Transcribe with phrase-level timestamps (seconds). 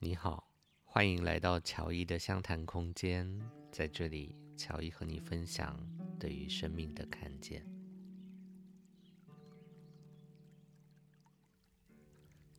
[0.00, 0.48] 你好，
[0.84, 3.28] 欢迎来到乔伊的相谈空间。
[3.72, 5.76] 在这里，乔伊和你分享
[6.20, 7.66] 对于生命的看见。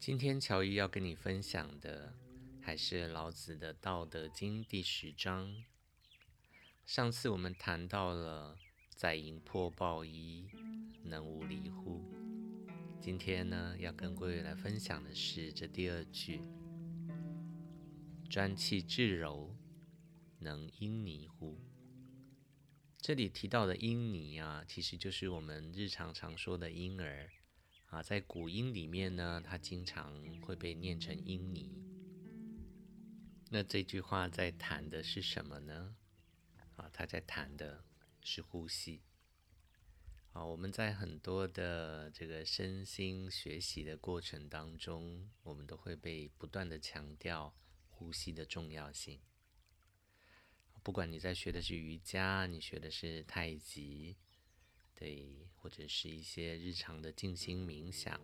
[0.00, 2.12] 今天，乔伊要跟你分享的
[2.60, 5.62] 还是老子的《道德经》第十章。
[6.84, 8.58] 上次我们谈到了
[8.96, 10.48] “载营破抱一，
[11.04, 12.02] 能无离乎”。
[13.00, 16.42] 今天呢，要跟各位来分享的是这第二句。
[18.28, 19.56] 专气致柔，
[20.40, 21.58] 能婴泥乎？
[22.98, 27.30] 这里提到的婴泥啊，其实就是我们日常常说的婴儿
[27.86, 28.02] 啊。
[28.02, 31.72] 在古音里面呢，它经常会被念成婴泥。
[33.50, 35.96] 那这句话在谈的是什么呢？
[36.76, 37.82] 啊，它在谈的
[38.22, 39.00] 是呼吸。
[40.32, 47.54] 啊，我们在很多的这个身心学习的过程当中，我们都会被不断的强调。
[47.98, 49.18] 呼吸的重要性，
[50.84, 54.16] 不管你在学的是瑜伽，你学的是太极，
[54.94, 58.14] 对，或者是一些日常的静心冥想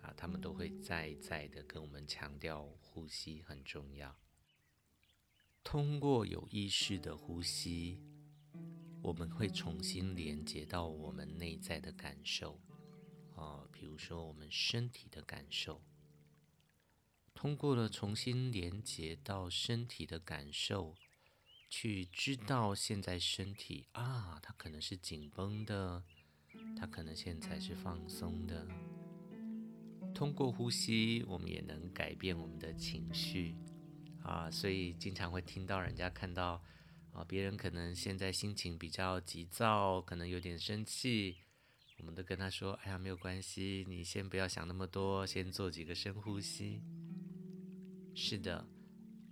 [0.00, 4.16] 啊，他们都会再再的跟我们强调呼吸很重要。
[5.64, 8.00] 通过有意识的呼吸，
[9.02, 12.60] 我们会重新连接到我们内在的感受
[13.34, 15.82] 啊，比如说我们身体的感受。
[17.40, 20.96] 通过了重新连接到身体的感受，
[21.70, 26.02] 去知道现在身体啊，它可能是紧绷的，
[26.76, 28.66] 它可能现在是放松的。
[30.12, 33.54] 通过呼吸，我们也能改变我们的情绪
[34.24, 36.60] 啊，所以经常会听到人家看到
[37.12, 41.36] 啊，别人可能现在心情比较急躁，可能有点生气，
[41.98, 46.82] 我们都跟他说：“哎呀，没有关系，你先不要想那么多，先做几个深呼吸。”
[48.20, 48.66] 是的，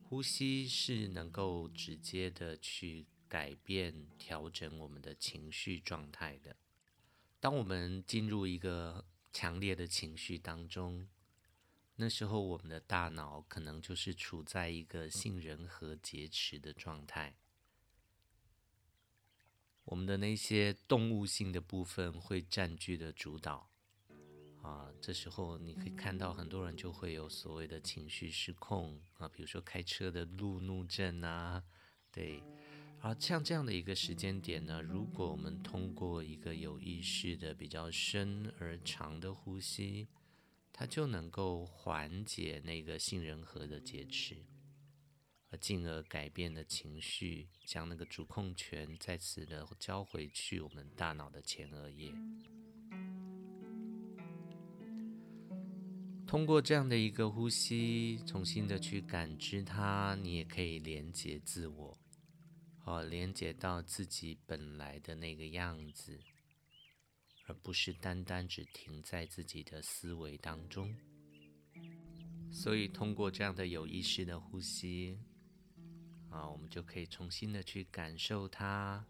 [0.04, 6.56] 呼吸是能够直接的去改变、调整我们的情绪状态的。
[7.40, 11.08] 当我们进入一个强烈的情绪当中，
[11.96, 17.34] 那时候我们的大脑可能就是处在一个杏仁核劫持的状态，
[19.86, 23.68] 我们的那些动物性的部分会占据的主导。
[24.66, 31.62] 啊，这时候你可以看到很多人就会有所谓的情绪失控啊，比如说开车的路怒症啊，
[32.10, 32.42] 对，
[32.98, 40.08] 啊，像这样的一个时间点呢，如果我们通过一个有意识的比较深而长的呼吸，
[40.72, 44.44] 它就能够缓解那个杏仁核的劫持，
[45.50, 52.12] 而进而改变的情绪，将那个主控权再次的交回去我们大脑的前额叶。
[56.26, 61.96] 通过这样的一个呼吸，重新的去感知它，你也可以连接自我，
[62.84, 66.18] 哦，连接到自己本来的那个样子，
[67.46, 70.92] 而不是单单只停在自己的思维当中。
[72.50, 75.16] 所以，通过这样的有意识的呼吸，
[76.28, 79.06] 啊，我们就可以重新的去感受它，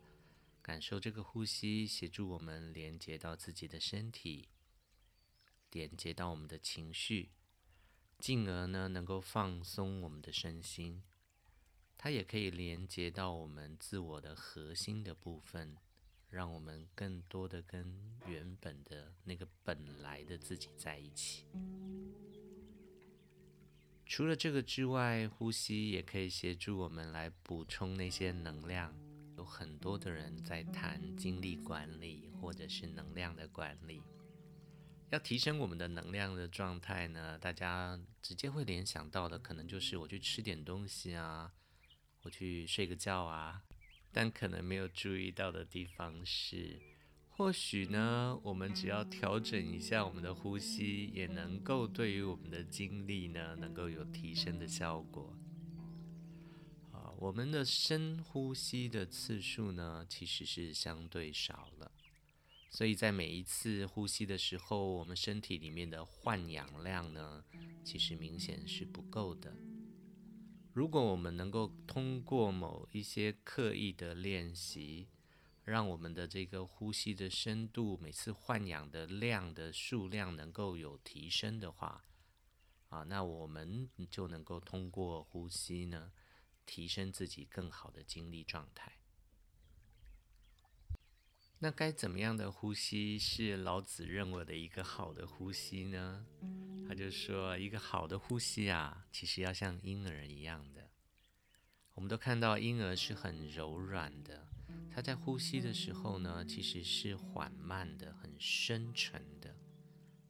[0.61, 4.51] 感受这个呼吸，协助我们连接到自己的身体。
[5.73, 7.31] 连接到我们的情绪，
[8.19, 11.03] 进而呢能够放松我们的身心。
[11.99, 15.77] 它也可以连接到我们自我的核心的部分，
[16.31, 21.47] 让我们更多的跟原本的那个本来的自己在一起。
[24.05, 28.95] 除了这个之外，呼吸也可以协助我们来补充那些能量。
[29.37, 34.03] 有很多的人在谈精力管理，或者是能量的管理。
[35.11, 41.53] 要提升我们的能量的状态呢，大家直接会联想到的，可能就是我去吃点东西啊，
[42.23, 43.63] 我去睡个觉啊。
[44.13, 46.81] 但可能没有注意到的地方是，
[47.29, 55.37] 或许呢，我们只要调整一下我们的呼吸，也能够对于我们的精力呢，能够有提升的效果。
[56.93, 61.93] 啊，我们的深呼吸的次数呢，其实是相对少了。
[62.71, 67.45] 所以在每一次呼吸的时候，我们身体里面的换氧量呢，
[67.85, 69.57] 其实明显是不够的。
[70.73, 75.09] 如果我们能够通过某一些刻意的练习，
[75.65, 82.05] 让我们的这个呼吸的深度，每次换氧的量的数量能够有提升的话，
[82.91, 86.13] 啊，那我们就能够通过呼吸呢，
[86.67, 88.93] 提升自己更好的精力状态。
[91.59, 96.27] 那该怎么样的呼吸是老子认为的一个好的呼吸呢？
[96.87, 100.91] 他就说，一个好的呼吸啊，其实要像婴儿一样的。
[101.95, 104.47] 我们都看到婴儿是很柔软的，
[104.91, 109.57] 他在呼吸的时候呢，其实是缓慢的、很深沉的。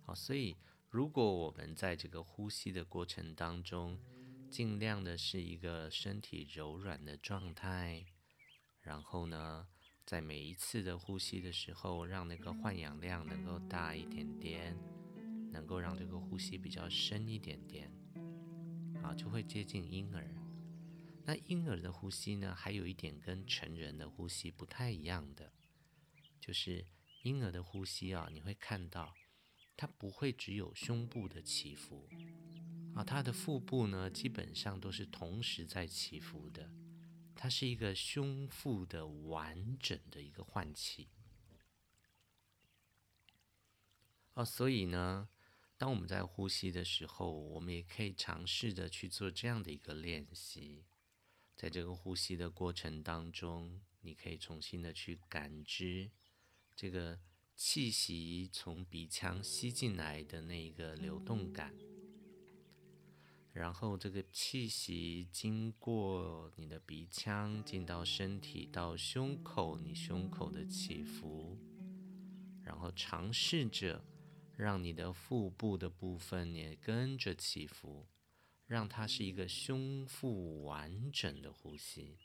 [0.04, 0.56] 好，所以
[0.88, 3.98] 如果我们在这个呼吸的过程当中，
[4.48, 8.06] 尽量的是一个身体柔软的状态，
[8.80, 9.66] 然后呢，
[10.06, 14.74] 在每一次的呼吸的时候，让那个换氧量能够大一点点。
[15.52, 17.90] 能够让这个呼吸比较深一点点，
[19.02, 20.28] 啊，就会接近婴儿。
[21.24, 25.50] 那婴儿的呼吸呢，还有一点跟成人的呼吸不太一样的，
[26.38, 26.84] 就是
[27.22, 29.14] 婴儿的呼吸啊，你会看到
[29.78, 32.06] 它不会只有胸部的起伏，
[32.94, 36.70] 啊，它的腹部呢，基本上都是同时在起伏的，
[37.46, 41.06] 它是一个胸腹的完整的一个换气。
[44.34, 45.28] 哦，所以呢。
[45.78, 50.86] 当我们在呼吸的时候，我们也可以尝试着去做这样的一个练习。
[51.54, 56.10] 在这个呼吸的过程当中，你可以重新的去感知
[56.74, 57.20] 这个
[57.54, 61.72] 气息从鼻腔吸进来的那一个流动感，
[63.56, 71.58] 然后这个气息经过你的鼻腔进到身体，到胸口，你胸口的起伏，
[72.62, 74.04] 然后尝试着。
[74.58, 78.06] 让你的腹部的部分也跟着起伏，
[78.66, 82.16] 让它是一个胸腹完整的呼吸。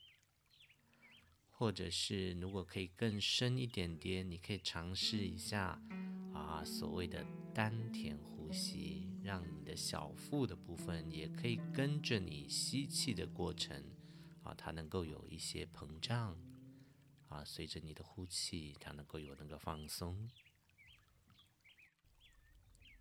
[1.50, 5.78] 或者是如果可以更深一点点，你可以尝试一下
[6.34, 13.84] 啊，所谓的丹田呼吸，让你的小腹的部分也可以跟着你吸气的过程
[14.44, 16.36] 啊，它能够有一些膨胀
[17.30, 20.30] 啊，随着你的呼气，它能够有那个放松。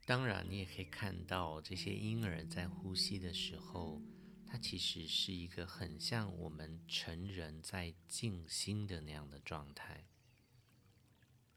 [0.04, 4.02] 当然，你也可以看到这些婴儿在呼吸的时候，
[4.46, 10.06] 它其实是一个很像我们成人在静心的那样的状态。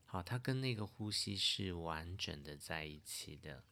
[0.05, 3.63] 好，它跟那个呼吸是完整的在一起的。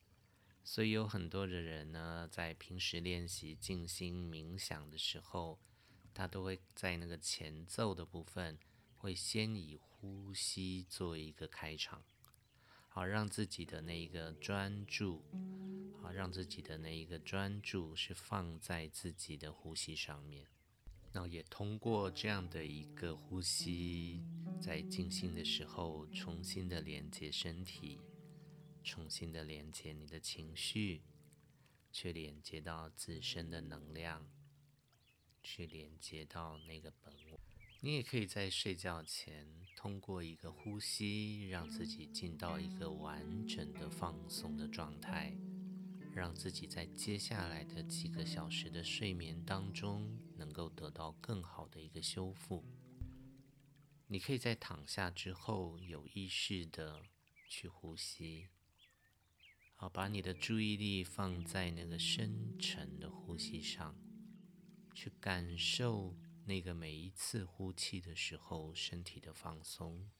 [0.63, 5.59] 所以有很多的人呢，在平时练习静心冥想的时候，
[6.13, 8.57] 他都会在那个前奏的部分，
[8.97, 12.03] 会先以呼吸做一个开场。
[12.87, 15.23] 好，让自己的那一个专注，
[16.01, 20.45] 好，让自己的那一个专注是放在自己的呼吸上面。
[21.13, 24.23] 那也通过这样的一个呼吸，
[24.61, 27.99] 在静心的时候，重新的连接身体，
[28.83, 31.01] 重新的连接你的情绪，
[31.91, 34.29] 去连接到自身的能量，
[35.41, 37.39] 去连接到那个本我。
[37.83, 45.35] 你也可以在睡觉前通过一个呼吸，让自己进到一个完整的放松的状态，
[46.13, 52.63] 让自己在接下来的几个小时的睡眠当中能够得到更好的一个修复。
[54.05, 57.01] 你可以在躺下之后有意识的
[57.47, 58.49] 去呼吸，
[59.81, 63.95] 好，把你的注意力放在那个深沉的呼吸上，
[64.93, 66.15] 去感受。
[66.45, 70.11] 那个每一次呼气的时候，身体的放松，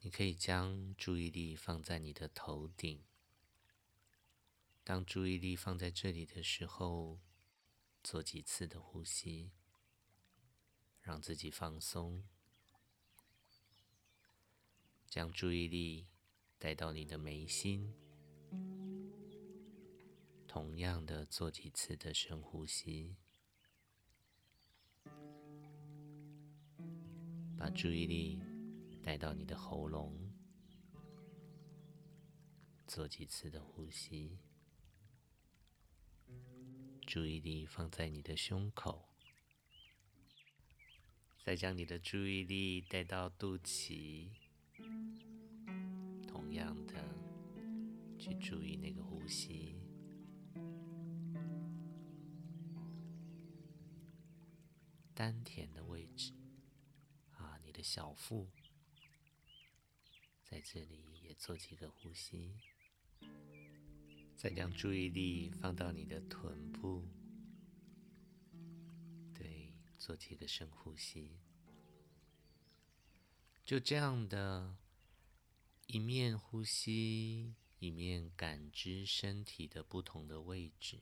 [0.00, 3.02] 你可以将注意力放在你的头顶。
[4.84, 7.18] 当注意力放在这里的时候，
[8.02, 9.52] 做几次的呼吸，
[11.00, 12.22] 让自己放松。
[15.08, 16.08] 将注意力
[16.58, 17.94] 带到你的眉心，
[20.52, 23.16] 同样的做几次的深呼吸。
[27.56, 28.38] 把注意力
[29.02, 30.30] 带到你的喉咙，
[32.86, 34.36] 做几次的呼吸。
[37.06, 39.08] 注意力放在你的胸口，
[41.42, 44.28] 再将你的注意力带到肚脐，
[46.28, 47.02] 同样的
[48.18, 49.81] 去注意那个呼吸。
[55.14, 56.32] 丹田的位置
[57.36, 57.58] 啊。
[57.64, 58.50] 你的小腹
[60.44, 62.56] 在这里也做几个呼吸，
[64.36, 67.08] 再将注意力放到你的臀部，
[69.34, 71.38] 对，做几个深呼吸。
[73.64, 74.76] 就这样的，
[75.86, 81.00] 一面呼吸，一面感知身体的不同的位置，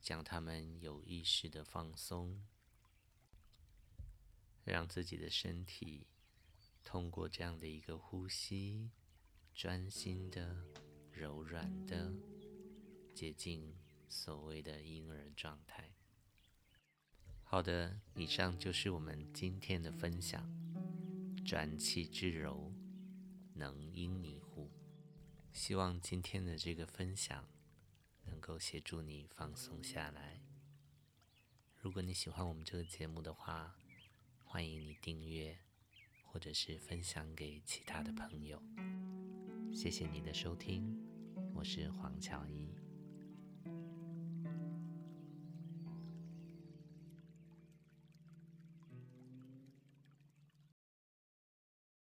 [0.00, 2.42] 将它们有意识的放松。
[4.64, 6.06] 让自己的身体
[6.82, 8.90] 通过这样的一个呼吸，
[9.54, 10.64] 专心的、
[11.12, 12.12] 柔软的
[13.14, 13.76] 接近
[14.08, 15.92] 所谓的婴儿状态。
[17.42, 20.52] 好的，以上就是我们今天的分享。
[21.44, 22.72] 转气之柔，
[23.52, 24.70] 能婴你乎？
[25.52, 27.46] 希望今天的这个分享
[28.24, 30.40] 能够协助你放松下来。
[31.76, 33.76] 如果你喜欢我们这个节目的话，
[34.54, 35.58] 欢迎你订阅，
[36.22, 38.62] 或者是分享给其他的朋友。
[39.72, 40.96] 谢谢你的收听，
[41.52, 42.83] 我是黄乔伊。